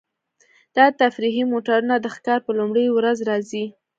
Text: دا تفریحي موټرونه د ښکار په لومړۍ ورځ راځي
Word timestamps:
دا 0.77 0.85
تفریحي 1.01 1.43
موټرونه 1.51 1.95
د 1.99 2.05
ښکار 2.15 2.39
په 2.45 2.51
لومړۍ 2.59 2.85
ورځ 2.91 3.17
راځي 3.29 3.65